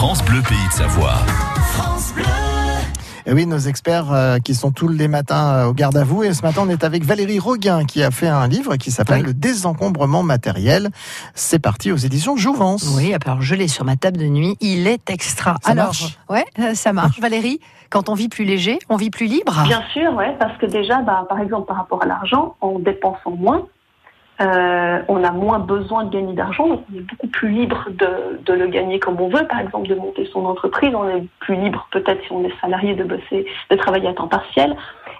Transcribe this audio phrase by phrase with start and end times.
[0.00, 1.12] France Bleu Pays de Savoie.
[3.26, 6.22] Et oui, nos experts euh, qui sont tous les matins euh, au garde à vous.
[6.22, 9.20] Et ce matin, on est avec Valérie Roguin qui a fait un livre qui s'appelle
[9.20, 9.26] Oui.
[9.26, 10.88] Le désencombrement matériel.
[11.34, 12.94] C'est parti aux éditions Jouvence.
[12.96, 14.56] Oui, alors je l'ai sur ma table de nuit.
[14.62, 15.56] Il est extra.
[15.62, 17.20] Ça alors, marche ouais, euh, ça marche.
[17.20, 17.60] Valérie,
[17.90, 19.64] quand on vit plus léger, on vit plus libre.
[19.64, 23.32] Bien sûr, ouais, parce que déjà, bah, par exemple, par rapport à l'argent, en dépensant
[23.32, 23.66] moins,
[24.40, 28.52] euh, on a moins besoin de gagner d'argent, donc on est beaucoup plus libre de,
[28.54, 29.46] le gagner comme on veut.
[29.46, 32.94] Par exemple, de monter son entreprise, on est plus libre peut-être si on est salarié
[32.94, 34.74] de bosser, de travailler à temps partiel.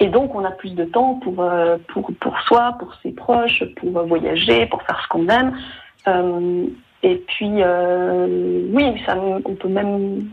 [0.00, 3.62] Et donc, on a plus de temps pour, euh, pour, pour soi, pour ses proches,
[3.76, 6.70] pour euh, voyager, pour faire ce qu'on aime.
[7.02, 10.30] Et puis, oui, ça, on peut même.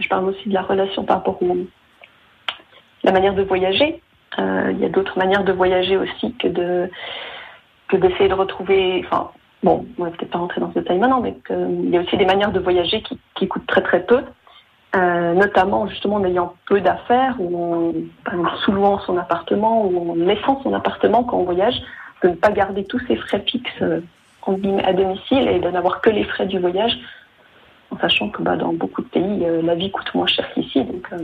[0.00, 1.56] Je parle aussi de la relation par rapport au,
[3.04, 4.02] la manière de voyager.
[4.36, 6.90] Il y a d'autres manières de voyager aussi que de
[7.88, 9.04] que d'essayer de retrouver.
[9.06, 9.30] Enfin,
[9.62, 12.00] bon, on va peut-être pas rentrer dans ce détail maintenant, mais que, il y a
[12.00, 13.02] aussi des manières de voyager
[13.34, 14.22] qui, coûtent très très peu.
[14.96, 17.92] Euh, notamment justement en ayant peu d'affaires ou en,
[18.64, 21.78] sous-louant son appartement ou en laissant son appartement quand on voyage,
[22.22, 24.00] de ne pas garder tous ses frais fixes euh,
[24.82, 26.92] à domicile et de n'avoir que les frais du voyage,
[27.90, 30.86] en sachant que bah, dans beaucoup de pays, euh, la vie coûte moins cher qu'ici.
[31.12, 31.18] Euh,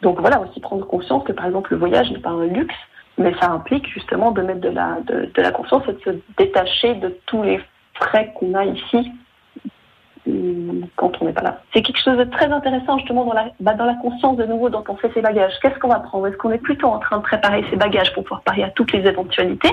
[0.00, 2.74] donc voilà, aussi prendre conscience que par exemple le voyage n'est pas un luxe,
[3.18, 6.10] mais ça implique justement de mettre de la, de, de la conscience et de se
[6.38, 7.60] détacher de tous les
[7.94, 9.12] frais qu'on a ici
[10.26, 11.60] hum, quand on n'est pas là.
[11.72, 14.70] C'est quelque chose de très intéressant justement dans la, bah, dans la conscience de nouveau
[14.70, 15.52] dont on fait ses bagages.
[15.60, 16.26] Qu'est-ce qu'on va prendre?
[16.26, 18.92] Est-ce qu'on est plutôt en train de préparer ses bagages pour pouvoir parier à toutes
[18.92, 19.72] les éventualités?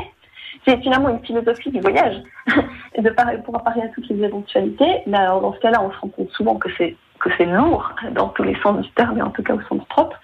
[0.67, 2.17] C'est finalement une philosophie du voyage,
[2.97, 3.09] de
[3.43, 5.03] pouvoir parier à toutes les éventualités.
[5.07, 7.91] Mais alors dans ce cas-là, on se rend compte souvent que c'est que c'est lourd
[8.11, 10.17] dans tous les sens du terme et en tout cas au sens propre.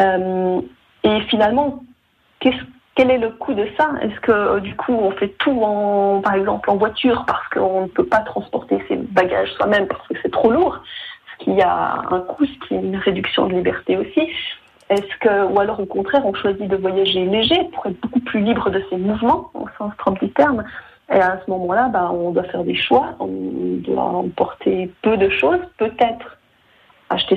[0.00, 0.60] Euh,
[1.04, 1.84] et finalement,
[2.46, 3.90] qu'est-ce- quel est le coût de ça?
[4.00, 7.82] Est-ce que euh, du coup on fait tout en, par exemple en voiture parce qu'on
[7.82, 10.78] ne peut pas transporter ses bagages soi-même parce que c'est trop lourd,
[11.32, 14.30] ce qui a un coût, ce qui est une réduction de liberté aussi?
[14.88, 18.40] Est-ce que, ou alors au contraire, on choisit de voyager léger pour être beaucoup plus
[18.40, 20.62] libre de ses mouvements au sens propre du terme?
[21.12, 23.28] Et à ce moment-là, bah, on doit faire des choix, on
[23.80, 26.35] doit emporter peu de choses, peut-être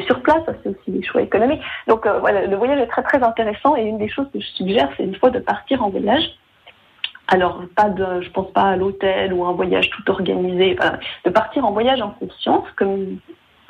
[0.05, 1.61] sur place, c'est aussi des choix économiques.
[1.87, 4.47] Donc euh, voilà, le voyage est très très intéressant et une des choses que je
[4.47, 6.23] suggère, c'est une fois de partir en voyage.
[7.27, 10.77] Alors pas de, je pense pas à l'hôtel ou un voyage tout organisé,
[11.25, 13.17] de partir en voyage en conscience comme une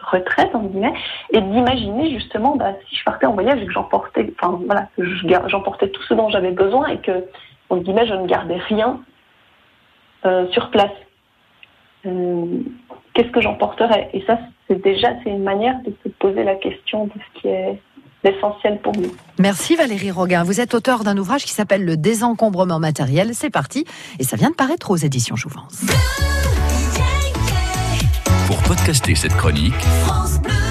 [0.02, 0.94] retraite en guillemets
[1.31, 5.03] et d'imaginer justement bah, si je partais en voyage et que j'emportais, enfin voilà, que
[5.47, 7.25] j'emportais tout ce dont j'avais besoin et que
[7.69, 9.01] en guillemets je ne gardais rien
[10.25, 10.91] euh, sur place.
[12.06, 12.46] Euh,
[13.13, 17.06] Qu'est-ce que j'emporterais Et ça, c'est déjà c'est une manière de se poser la question
[17.06, 17.80] de ce qui est
[18.24, 19.12] l'essentiel pour nous.
[19.38, 20.44] Merci Valérie Roguin.
[20.44, 23.31] Vous êtes auteur d'un ouvrage qui s'appelle Le désencombrement matériel.
[23.34, 23.85] C'est parti.
[24.19, 25.85] Et ça vient de paraître aux éditions Jouvence.
[28.47, 30.69] Pour podcaster cette chronique, France Bleu.